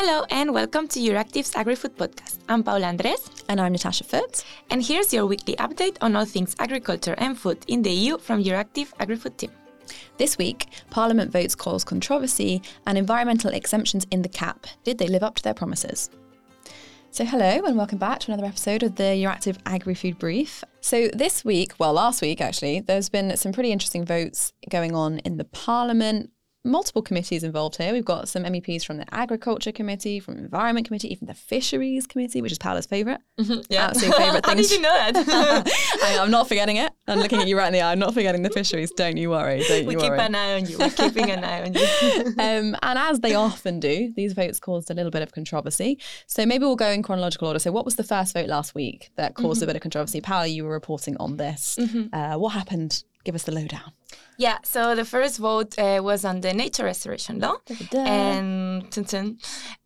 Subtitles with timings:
[0.00, 2.38] Hello and welcome to Euractiv's AgriFood podcast.
[2.48, 3.28] I'm Paula Andres.
[3.48, 4.44] And I'm Natasha Foote.
[4.70, 8.44] And here's your weekly update on all things agriculture and food in the EU from
[8.44, 9.50] Euractiv AgriFood team.
[10.16, 14.68] This week, Parliament votes cause controversy and environmental exemptions in the CAP.
[14.84, 16.10] Did they live up to their promises?
[17.10, 20.62] So, hello and welcome back to another episode of the Euractiv Agri Food Brief.
[20.80, 25.18] So, this week, well, last week actually, there's been some pretty interesting votes going on
[25.18, 26.30] in the Parliament
[26.64, 27.92] multiple committees involved here.
[27.92, 32.42] We've got some MEPs from the Agriculture Committee, from Environment Committee, even the Fisheries Committee,
[32.42, 33.20] which is Paula's favourite.
[33.38, 33.86] Mm-hmm, yeah.
[33.86, 34.44] Absolute favourite thing.
[34.44, 36.00] How did you know that?
[36.04, 36.92] I, am not forgetting it.
[37.06, 37.92] I'm looking at you right in the eye.
[37.92, 38.90] I'm not forgetting the fisheries.
[38.92, 39.62] Don't you worry.
[39.66, 40.20] Don't we you keep worry.
[40.20, 40.78] an eye on you.
[40.78, 42.26] We're keeping an eye on you.
[42.38, 45.98] um, and as they often do, these votes caused a little bit of controversy.
[46.26, 47.58] So maybe we'll go in chronological order.
[47.58, 49.64] So what was the first vote last week that caused mm-hmm.
[49.64, 50.20] a bit of controversy?
[50.20, 51.76] Paula, you were reporting on this.
[51.80, 52.14] Mm-hmm.
[52.14, 53.04] Uh, what happened?
[53.24, 53.92] Give us the lowdown.
[54.40, 57.56] Yeah, so the first vote uh, was on the nature restoration law,
[57.92, 59.38] and dun, dun,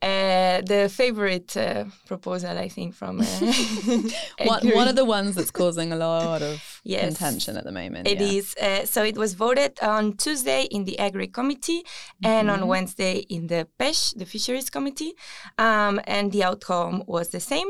[0.02, 3.24] uh, the favorite uh, proposal, I think, from uh,
[4.44, 7.04] one, one of the ones that's causing a lot of Yes.
[7.16, 8.06] contention at the moment.
[8.08, 8.26] It yeah.
[8.26, 8.54] is.
[8.60, 11.82] Uh, so it was voted on Tuesday in the Agri Committee
[12.22, 12.62] and Mm-hmm.
[12.62, 15.12] on Wednesday in the PECH, the Fisheries Committee.
[15.58, 17.68] Um, and the outcome was the same.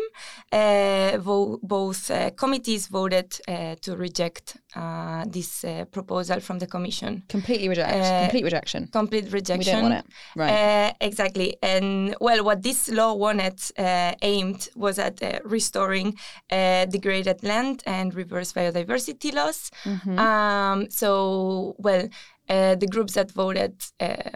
[0.50, 6.66] Uh, vo- both uh, committees voted uh, to reject uh, this uh, proposal from the
[6.72, 7.22] Commission.
[7.28, 7.92] Completely reject.
[7.92, 8.80] Uh, complete rejection.
[9.00, 9.58] Complete rejection.
[9.58, 10.06] We don't want it.
[10.42, 10.52] Right.
[10.52, 11.48] Uh, exactly.
[11.62, 16.08] And well, what this law wanted, uh, aimed, was at uh, restoring
[16.50, 19.70] uh, degraded land and reverse biodiversity loss.
[19.84, 20.18] Mm-hmm.
[20.18, 22.08] Um, so, well,
[22.48, 24.30] uh, the groups that voted uh,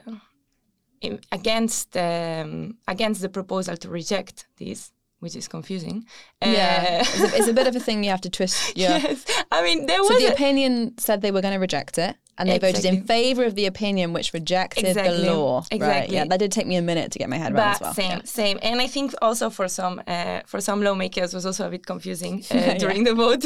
[1.32, 4.92] against um, against the proposal to reject this,
[5.26, 5.96] which is confusing.
[6.40, 7.02] yeah.
[7.02, 8.58] Uh, it's, a, it's a bit of a thing you have to twist.
[8.76, 8.98] Yeah.
[8.98, 9.24] yes.
[9.50, 12.48] I mean, there So the a- opinion said they were going to reject it, and
[12.48, 15.16] they voted in favour of the opinion which rejected Exactly.
[15.24, 15.56] the law.
[15.60, 15.72] Right.
[15.78, 16.14] Exactly.
[16.16, 17.94] Yeah, that did take me a minute to get my head around as well.
[17.94, 18.22] same, Yeah.
[18.42, 21.84] same, and I think also for some uh, for some lawmakers was also a bit
[21.92, 23.44] confusing uh, during the vote,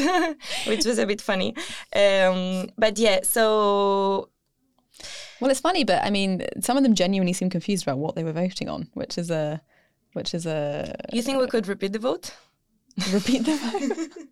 [0.71, 1.51] which was a bit funny.
[2.03, 4.29] Um, but yeah, so
[5.41, 6.31] Well, it's funny, but I mean,
[6.61, 9.61] some of them genuinely seem confused about what they were voting on, which is a,
[10.13, 12.33] which is a you think we could repeat the vote?
[13.13, 14.09] repeat the vote.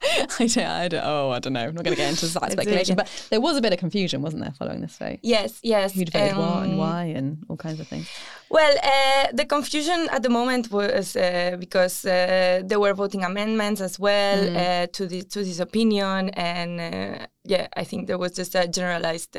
[0.00, 1.04] I don't, I don't.
[1.04, 1.66] Oh, I don't know.
[1.66, 4.22] I'm not going to get into that speculation, but there was a bit of confusion,
[4.22, 5.18] wasn't there, following this vote?
[5.22, 5.92] Yes, yes.
[5.92, 8.08] Who'd voted what and um, why and all kinds of things.
[8.48, 13.80] Well, uh, the confusion at the moment was uh, because uh, they were voting amendments
[13.80, 14.56] as well Mm.
[14.56, 18.68] uh, to the to this opinion, and uh, yeah, I think there was just a
[18.68, 19.36] generalized.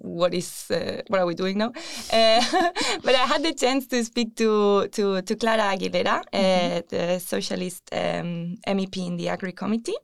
[0.00, 1.72] What is uh, what are we doing now?
[2.12, 2.42] Uh,
[3.02, 7.88] but I had the chance to speak to to, to Clara Aguilera, uh, the socialist
[7.92, 9.96] um, MEP in the Agri Committee,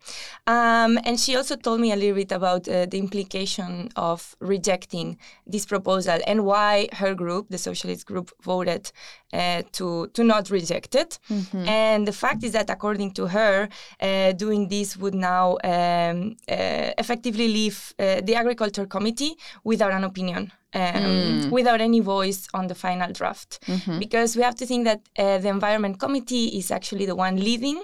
[0.47, 5.19] um, and she also told me a little bit about uh, the implication of rejecting
[5.47, 8.93] this proposal and why her group, the socialist group, voted
[9.32, 11.18] uh, to to not reject it.
[11.66, 13.68] And the fact is that, according to her,
[14.00, 20.04] uh, doing this would now um, uh, effectively leave uh, the Agriculture Committee without an
[20.04, 20.52] opinion.
[20.72, 23.58] Um, Without any voice on the final draft,
[23.98, 27.82] because we have to think that uh, the Environment Committee is actually the one leading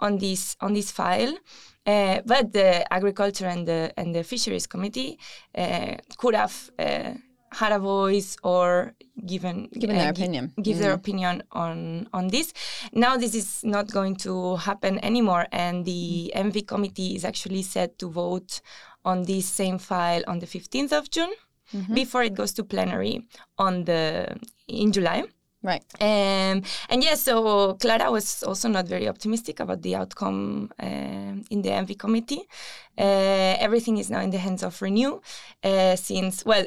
[0.00, 1.32] on this on this file,
[1.86, 5.18] uh, but the Agriculture and the and the Fisheries Committee
[5.56, 7.14] uh, could have uh,
[7.52, 10.52] had a voice or given Given their uh, opinion.
[10.62, 12.52] give their opinion on on this.
[12.92, 17.98] Now this is not going to happen anymore, and the ENVI committee is actually set
[17.98, 18.60] to vote
[19.04, 21.32] on this same file on the 15th of June
[21.92, 23.26] before it goes to plenary
[23.58, 24.36] on the
[24.68, 25.24] in July.
[25.62, 25.82] Right.
[26.00, 31.62] Um, and yes, so Clara was also not very optimistic about the outcome um in
[31.62, 32.42] the ENVI committee.
[32.96, 35.20] Uh, everything is now in the hands of Renew,
[35.64, 36.66] uh, since well,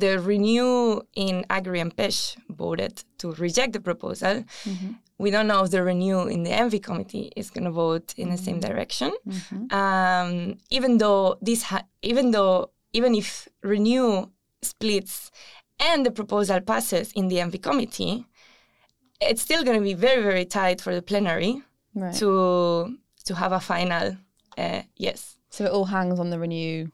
[0.00, 4.44] the Renew in Agri and PECH voted to reject the proposal.
[5.18, 8.30] We don't know if the Renew in the ENVI committee is going to vote in
[8.30, 9.10] the same direction.
[9.70, 14.26] Um, even though this, ha- even though even if Renew
[14.62, 15.30] splits
[15.80, 18.26] and the proposal passes in the ENVI committee,
[19.20, 21.62] it's still going to be very very tight for the plenary
[21.94, 22.14] Right.
[22.16, 24.16] to to have a final
[24.56, 25.36] uh, yes.
[25.50, 26.88] So it all hangs on the renew.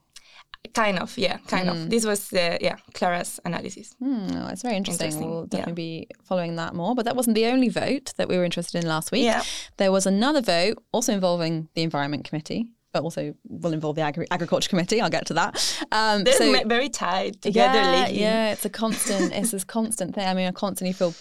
[0.73, 1.89] Kind of, yeah, kind of.
[1.89, 3.93] This was, uh, yeah, Clara's analysis.
[3.99, 5.07] Hmm, oh, it's very interesting.
[5.07, 5.47] Interesting, We'll yeah.
[5.59, 6.95] definitely be following that more.
[6.95, 9.23] But that wasn't the only vote that we were interested in last week.
[9.23, 9.43] Yeah.
[9.77, 14.27] There was another vote also involving the Environment Committee, but also will involve the Agri-
[14.31, 15.01] Agriculture Committee.
[15.01, 15.85] I'll get to that.
[15.91, 18.19] Um, They're so- very tied together yeah, lately.
[18.21, 19.33] Yeah, it's a constant.
[19.35, 20.27] it's this constant thing.
[20.27, 21.13] I mean, I constantly feel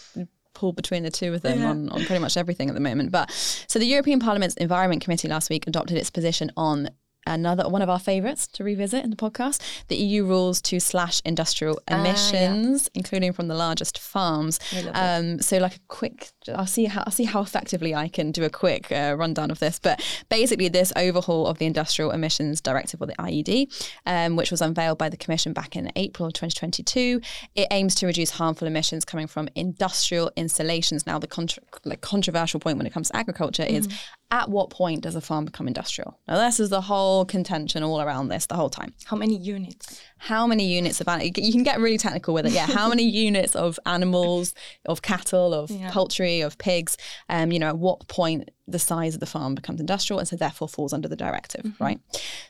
[0.54, 1.70] pulled between the two of them Yeah.
[1.70, 3.10] on, on pretty much everything at the moment.
[3.10, 3.28] But
[3.66, 6.90] so the European Parliament's Environment Committee last week adopted its position on
[7.26, 11.20] another one of our favorites to revisit in the podcast the EU rules to slash
[11.24, 12.00] industrial Ah, yeah.
[12.00, 14.58] emissions, including from the largest farms.
[14.92, 18.44] Um, so, like a quick, I'll see how I'll see how effectively I can do
[18.44, 19.78] a quick uh, rundown of this.
[19.78, 23.66] But basically, this overhaul of the Industrial Emissions Directive, or the IED,
[24.06, 27.20] um, which was unveiled by the Commission back in April of 2022,
[27.54, 31.06] it aims to reduce harmful emissions coming from industrial installations.
[31.06, 33.88] Now, the contra- like controversial point when it comes to agriculture is
[34.34, 36.18] at what point does a farm become industrial?
[36.26, 40.00] Now, this is the whole contention all around this the whole time How many units?
[40.18, 43.02] how many units of animals you can get really technical with it yeah how many
[43.26, 44.54] units of animals
[44.86, 45.90] of cattle of Yeah.
[45.90, 46.96] poultry of pigs
[47.28, 50.36] um you know at what point the size of the farm becomes industrial and so
[50.36, 52.00] therefore falls under the directive right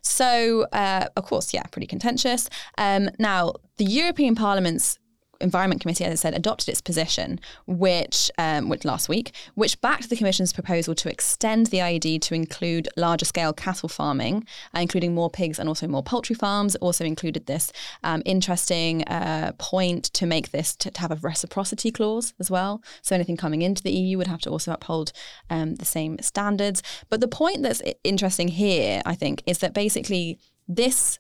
[0.03, 2.49] so uh, of course yeah pretty contentious
[2.79, 4.99] um now the european parliament's
[5.41, 10.11] Environment Committee, as I said, adopted its position, which, um, which last week, which backed
[10.11, 15.15] the Commission's proposal to extend the IED to include larger scale cattle farming, uh, including
[15.15, 16.77] more pigs and also more poultry farms.
[16.77, 17.73] Also included this
[18.03, 22.83] um, interesting uh, point to make this to, to have a reciprocity clause as well.
[23.03, 25.13] So anything coming into the EU would have to also uphold
[25.51, 26.83] um, the same standards.
[27.09, 30.39] But the point that's interesting here, I think, is that basically
[30.69, 31.19] this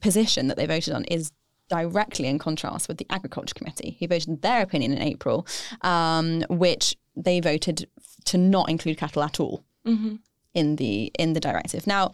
[0.00, 1.32] position that they voted on is
[1.68, 5.46] directly in contrast with the Agriculture Committee, who voted their opinion in April,
[5.82, 7.88] um, which they voted
[8.24, 9.64] to not include cattle at all
[10.54, 11.86] in the in the directive.
[11.86, 12.12] Now,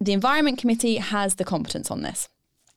[0.00, 2.28] the Environment Committee has the competence on this,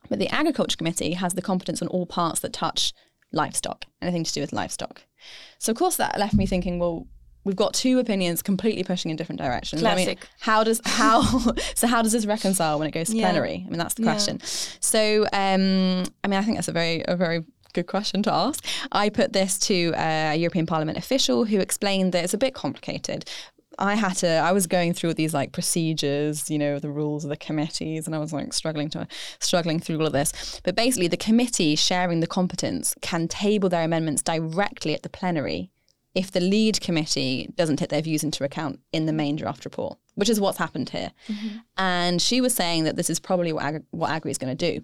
[0.09, 2.93] but the Agriculture Committee has the competence on all parts that touch
[3.31, 5.03] livestock, anything to do with livestock.
[5.57, 7.07] So, of course, that left me thinking, well.
[7.49, 9.83] We've got two opinions completely pushing in different directions.
[9.83, 10.19] I mean, Classic.
[10.39, 11.23] how does how
[11.73, 13.23] so how does this reconcile when it goes to Yeah.
[13.31, 13.63] plenary?
[13.65, 14.11] I mean, that's the Yeah.
[14.11, 14.39] question.
[14.79, 17.43] So, um, I mean, I think that's a very a very
[17.73, 18.63] good question to ask.
[18.91, 23.25] I put this to a European Parliament official who explained that it's a bit complicated.
[23.79, 24.27] I had to.
[24.27, 28.05] I was going through all these like procedures, you know, the rules of the committees,
[28.05, 29.07] and I was like struggling to
[29.39, 30.59] struggling through all of this.
[30.63, 35.71] But basically, the committee sharing the competence can table their amendments directly at the plenary
[36.15, 39.97] if the lead committee doesn't take their views into account in the main draft report,
[40.15, 41.11] which is what's happened here.
[41.27, 41.57] Mm-hmm.
[41.77, 44.71] And she was saying that this is probably what, Agri- what Agri is going to
[44.73, 44.83] do.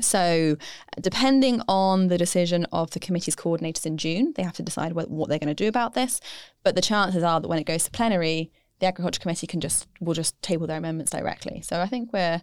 [0.00, 0.56] So,
[1.00, 5.10] depending on the decision of the committee's coordinators in June, they have to decide what,
[5.10, 6.20] what they're going to do about this.
[6.64, 8.50] But the chances are that when it goes to plenary,
[8.80, 11.62] the Agriculture Committee can just will just table their amendments directly.
[11.62, 12.42] So, I think we're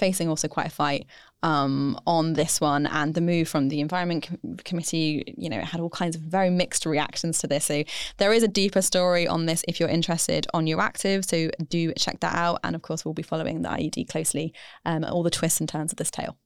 [0.00, 1.06] facing also quite a fight
[1.42, 2.86] um, on this one.
[2.86, 6.22] And the move from the Environment Com- Committee, you know, it had all kinds of
[6.22, 7.66] very mixed reactions to this.
[7.66, 7.84] So
[8.16, 11.24] there is a deeper story on this if you're interested on Euractiv.
[11.24, 12.58] So do check that out.
[12.64, 14.52] And of course, we'll be following the IED closely,
[14.84, 16.36] um, all the twists and turns of this tale.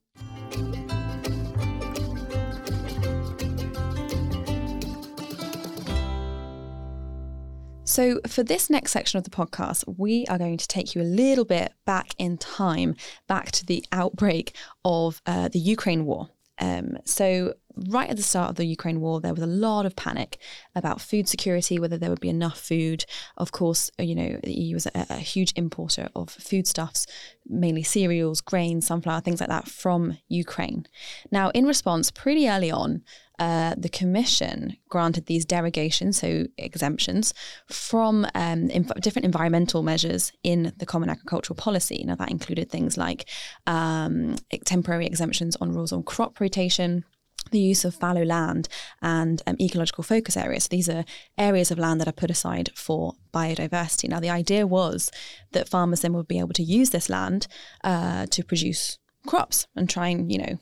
[7.94, 11.04] So, for this next section of the podcast, we are going to take you a
[11.04, 12.96] little bit back in time,
[13.28, 16.28] back to the outbreak of uh, the Ukraine war.
[16.58, 19.96] Um, so, right at the start of the Ukraine war, there was a lot of
[19.96, 20.38] panic
[20.74, 23.04] about food security, whether there would be enough food.
[23.36, 27.06] Of course, uh, you know, the EU was a, a huge importer of foodstuffs,
[27.46, 30.86] mainly cereals, grains, sunflower, things like that from Ukraine.
[31.30, 33.02] Now, in response, pretty early on,
[33.38, 37.34] uh, the Commission granted these derogations, so exemptions,
[37.68, 42.04] from um, inf- different environmental measures in the Common Agricultural Policy.
[42.06, 43.28] Now, that included things like
[43.66, 47.04] um, temporary exemptions on rules on crop rotation,
[47.50, 48.68] the use of fallow land
[49.02, 50.68] and um, ecological focus areas.
[50.68, 51.04] These are
[51.38, 54.08] areas of land that are put aside for biodiversity.
[54.08, 55.10] Now, the idea was
[55.52, 57.46] that farmers then would be able to use this land
[57.82, 60.58] uh, to produce crops and try and, you know,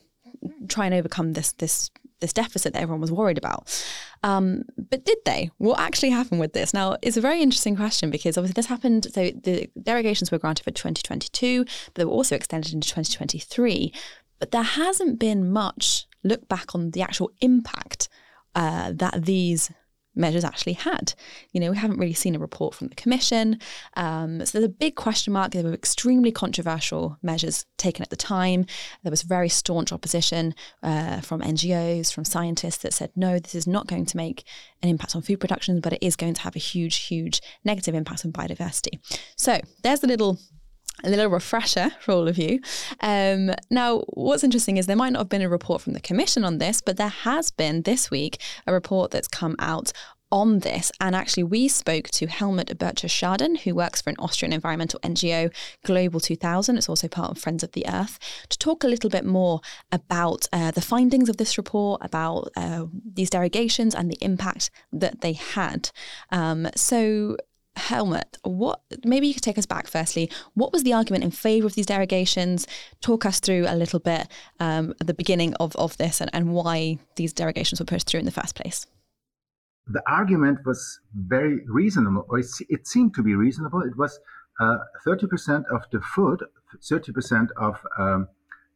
[0.67, 1.89] try and overcome this this
[2.23, 3.69] this deficit that everyone was worried about.
[4.23, 5.51] Um, but did they?
[5.57, 6.73] What actually happened with this?
[6.73, 9.07] Now, it's a very interesting question because obviously this happened.
[9.13, 13.93] So the derogations were granted for 2022, but they were also extended into 2023.
[14.39, 18.09] But there hasn't been much look back on the actual impact
[18.55, 19.71] uh, that these
[20.15, 21.13] measures actually had.
[21.51, 23.59] You know, we haven't really seen a report from the Commission.
[23.95, 25.51] Um, so there's a big question mark.
[25.51, 28.65] There were extremely controversial measures taken at the time.
[29.03, 33.67] There was very staunch opposition uh, from NGOs, from scientists that said, no, this is
[33.67, 34.43] not going to make
[34.81, 37.95] an impact on food production, but it is going to have a huge, huge negative
[37.95, 38.99] impact on biodiversity.
[39.35, 40.39] So there's a little
[41.03, 42.59] a little refresher for all of you.
[43.01, 46.43] Um, now, what's interesting is there might not have been a report from the Commission
[46.43, 49.91] on this, but there has been this week a report that's come out
[50.33, 50.91] on this.
[50.99, 55.53] And actually, we spoke to Helmut Burtscher-Schaden, who works for an Austrian environmental NGO,
[55.85, 56.75] Global 2000.
[56.75, 58.17] It's also part of Friends of the Earth,
[58.49, 62.85] to talk a little bit more about uh, the findings of this report, about uh,
[63.13, 65.91] these derogations and the impact that they had.
[66.31, 67.37] Um, so,
[67.75, 70.29] Helmut, what maybe you could take us back firstly.
[70.53, 72.67] What was the argument in favour of these derogations?
[73.01, 74.27] Talk us through a little bit
[74.59, 78.19] um, at the beginning of, of this and, and why these derogations were pushed through
[78.19, 78.85] in the first place.
[79.87, 83.81] The argument was very reasonable, or it, it seemed to be reasonable.
[83.81, 84.19] It was
[84.59, 86.43] uh, 30% of the food,
[86.81, 88.27] 30% of um,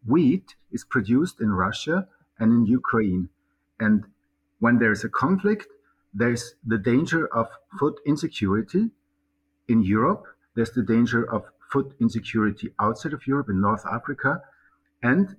[0.05, 2.07] wheat is produced in Russia
[2.39, 3.29] and in Ukraine.
[3.79, 4.05] And
[4.59, 5.67] when there's a conflict,
[6.17, 7.47] there's the danger of
[7.79, 8.89] food insecurity
[9.67, 10.25] in Europe.
[10.55, 14.41] There's the danger of food insecurity outside of Europe in North Africa.
[15.03, 15.35] And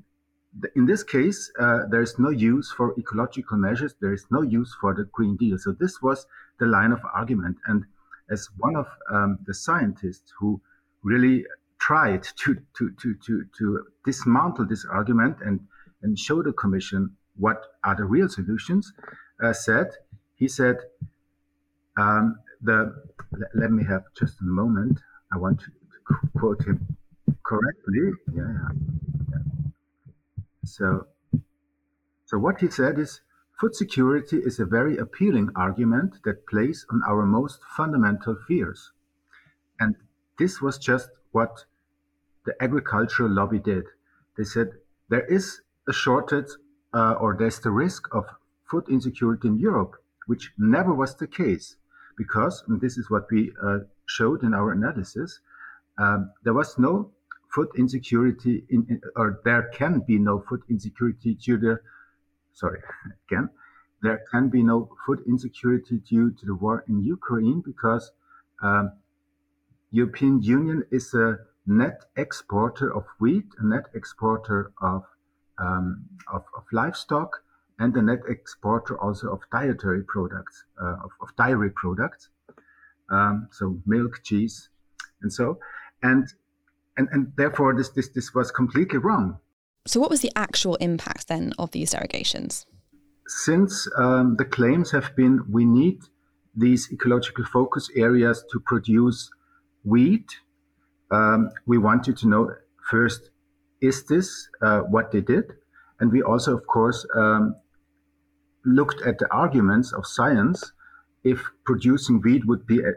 [0.77, 3.95] in this case, uh, there is no use for ecological measures.
[4.01, 5.59] There is no use for the Green Deal.
[5.59, 6.27] So this was
[6.61, 7.57] the line of argument.
[7.67, 7.85] And
[8.31, 10.61] as one of um, the scientists who
[11.03, 11.45] really
[11.81, 15.61] tried to, to, to, to, to dismantle this argument and,
[16.03, 18.93] and show the commission what are the real solutions,
[19.43, 19.91] uh, said,
[20.39, 20.77] he said,
[21.97, 22.95] um, the,
[23.55, 25.01] let, me have just a moment.
[25.33, 25.67] I want to,
[26.39, 26.97] quote him
[27.45, 28.13] correctly.
[28.35, 28.55] Yeah,
[29.31, 29.71] yeah.
[30.65, 31.07] So,
[32.25, 33.21] so what he said is,
[33.61, 38.93] food security is a very appealing argument that plays on our most fundamental fears.
[39.81, 39.97] And
[40.39, 41.65] this was just what
[42.45, 43.85] the agricultural lobby did.
[44.37, 44.69] They said
[45.09, 46.51] there is a shortage
[46.95, 48.25] uh, or there's the risk of
[48.71, 49.97] food insecurity in Europe,
[50.29, 51.77] which never was the case
[52.17, 55.41] because, this is what we uh, showed in our analysis,
[55.99, 57.11] um, there was no
[57.55, 61.79] food insecurity in, in, or there can be no food insecurity due to,
[62.53, 62.81] sorry,
[63.31, 63.49] again,
[64.03, 68.13] there can be no food insecurity due to the war in Ukraine because
[68.63, 68.93] um,
[69.91, 75.05] European Union is a net exporter of wheat, a net exporter of,
[75.59, 77.43] um, of, of, livestock,
[77.79, 82.29] and a net exporter also of dietary products, uh, of, of, dairy products.
[83.11, 84.69] Um, so milk, cheese,
[85.23, 85.59] and so,
[86.03, 86.27] and
[86.97, 89.39] and and therefore this this this was completely wrong.
[89.87, 92.67] So, what was the actual impact then of these derogations?
[93.27, 96.01] Since um, the claims have been, we need
[96.55, 99.31] these ecological focus areas to produce
[99.85, 100.29] wheat.
[101.11, 102.55] Um, we wanted to know
[102.91, 103.31] first,
[103.81, 105.55] is this uh, what they did?
[106.01, 107.57] And we also, of course, um,
[108.69, 110.73] looked at the arguments of science
[111.25, 112.93] if producing wheat would be a,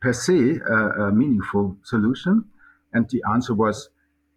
[0.00, 2.44] per se a, a meaningful solution.
[2.92, 3.88] And the answer was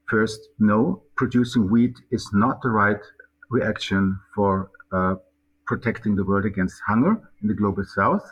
[0.07, 3.01] first, no, producing wheat is not the right
[3.49, 5.15] reaction for uh,
[5.65, 8.25] protecting the world against hunger in the global south.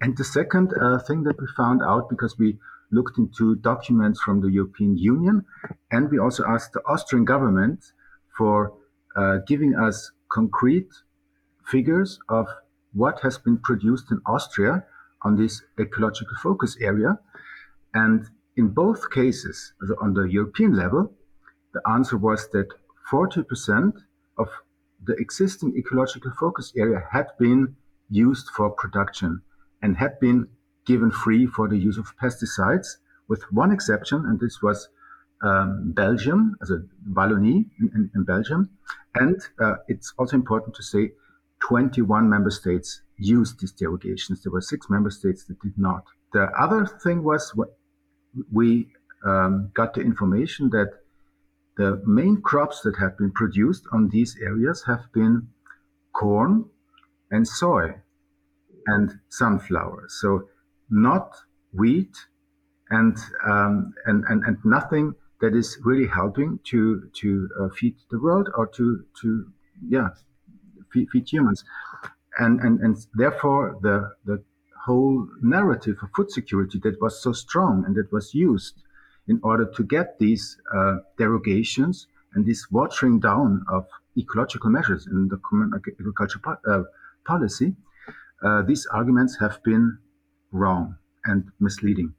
[0.00, 2.58] And the second uh, thing that we found out, because we
[2.90, 5.44] looked into documents from the European Union,
[5.90, 7.84] and we also asked the Austrian government
[8.36, 8.74] for
[9.16, 10.90] uh, giving us concrete
[11.66, 12.46] figures of
[12.92, 14.84] what has been produced in Austria
[15.22, 17.18] on this ecological focus area.
[17.94, 21.12] And in both cases, on the European level,
[21.72, 22.68] the answer was that
[23.10, 23.92] 40%
[24.38, 24.48] of
[25.04, 27.74] the existing ecological focus area had been
[28.10, 29.42] used for production
[29.82, 30.48] and had been
[30.86, 32.96] given free for the use of pesticides,
[33.28, 34.88] with one exception, and this was
[35.42, 38.70] um, Belgium, as a Wallonie in, in, in Belgium.
[39.14, 41.12] And uh, it's also important to say
[41.68, 44.42] 21 member states used these derogations.
[44.42, 46.04] There were six member states that did not.
[46.32, 47.54] The other thing was
[48.52, 48.88] we
[49.24, 50.90] um, got the information that
[51.76, 55.48] the main crops that have been produced on these areas have been
[56.12, 56.66] corn
[57.30, 57.94] and soy
[58.86, 60.06] and sunflower.
[60.08, 60.48] So
[60.90, 61.34] not
[61.72, 62.14] wheat
[62.90, 63.16] and
[63.46, 68.50] um, and, and and nothing that is really helping to to uh, feed the world
[68.56, 69.50] or to to
[69.88, 70.08] yeah
[70.94, 71.64] feed, humans
[72.38, 74.42] and and and therefore the the
[74.86, 78.82] whole narrative of food security that was so strong and that was used
[79.28, 83.86] in order to get these uh, derogations and this watering down of
[84.18, 86.82] ecological measures in the common agriculture po- uh,
[87.24, 87.74] policy,
[88.44, 89.96] uh, these arguments have been
[90.52, 92.12] wrong and misleading.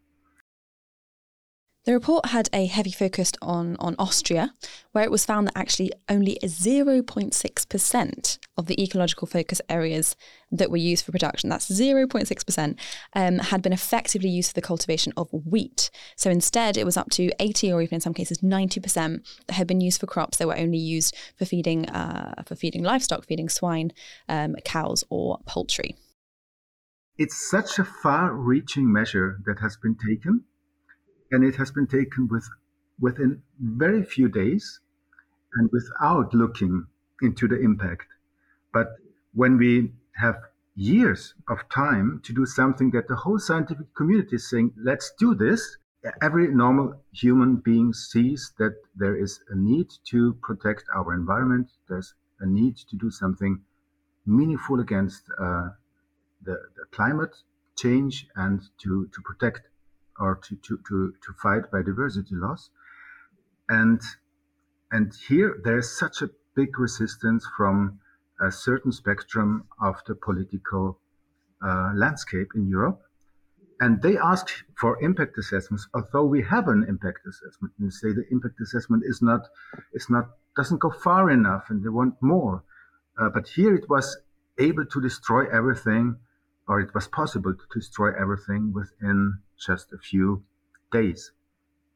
[1.86, 4.52] The report had a heavy focus on, on Austria,
[4.92, 10.16] where it was found that actually only 0.6% of the ecological focus areas
[10.52, 12.80] that were used for production, that's 0.6%,
[13.14, 15.92] um, had been effectively used for the cultivation of wheat.
[16.16, 19.68] So instead, it was up to 80 or even in some cases 90% that had
[19.68, 23.48] been used for crops that were only used for feeding, uh, for feeding livestock, feeding
[23.48, 23.92] swine,
[24.28, 25.96] um, cows, or poultry.
[27.20, 30.46] It's such a far reaching measure that has been taken
[31.36, 32.48] and it has been taken with
[33.00, 34.80] within very few days
[35.56, 36.88] and without looking
[37.22, 38.08] into the impact.
[38.74, 38.96] But
[39.34, 40.38] when we have
[40.76, 45.36] years of time to do something that the whole scientific community is saying, let's do
[45.36, 45.78] this.
[46.22, 51.68] Every normal human being sees that there is a need to protect our environment.
[51.90, 53.60] There's a need to do something
[54.26, 55.70] meaningful against uh,
[56.44, 57.36] the, the, climate
[57.76, 59.62] change and to, to protect
[60.20, 62.70] or to, to, to, to fight biodiversity loss.
[63.70, 64.02] And,
[64.92, 68.00] and here there's such a big resistance from
[68.42, 71.00] a certain spectrum of the political
[71.66, 73.02] uh, landscape in Europe.
[73.80, 74.48] And they ask
[74.80, 79.22] for impact assessments, although we have an impact assessment, and say the impact assessment is
[79.22, 79.42] not,
[79.94, 82.64] is not, doesn't go far enough, and they want more.
[83.20, 84.18] Uh, but here it was
[84.58, 86.16] able to destroy everything,
[86.68, 90.44] or it was possible to destroy everything within just a few
[90.92, 91.32] days.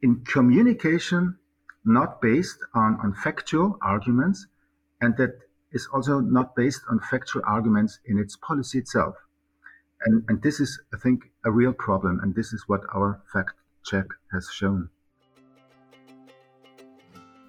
[0.01, 1.38] In communication,
[1.85, 4.47] not based on, on factual arguments,
[5.01, 5.31] and that
[5.71, 9.15] is also not based on factual arguments in its policy itself.
[10.05, 12.19] And, and this is, I think, a real problem.
[12.21, 14.89] And this is what our fact check has shown.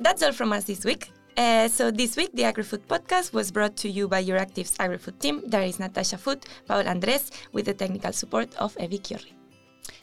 [0.01, 1.13] That's all from us this week.
[1.37, 5.19] Uh, so this week, the AgriFood podcast was brought to you by your Euractiv's AgriFood
[5.19, 5.43] team.
[5.47, 9.33] There is Natasha Foote, Paula Andres, with the technical support of Evi Chiorri.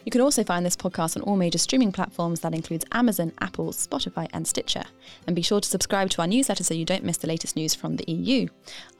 [0.04, 3.72] You can also find this podcast on all major streaming platforms that includes Amazon, Apple,
[3.72, 4.84] Spotify, and Stitcher.
[5.26, 7.74] And be sure to subscribe to our newsletter so you don't miss the latest news
[7.74, 8.48] from the EU.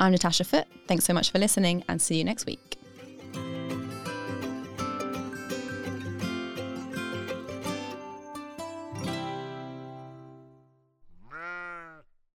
[0.00, 0.66] I'm Natasha Foote.
[0.86, 2.77] Thanks so much for listening and see you next week.